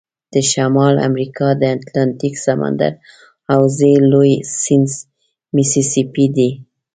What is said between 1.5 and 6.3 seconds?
د اتلانتیک سمندر حوزې لوی سیند میسی سی پي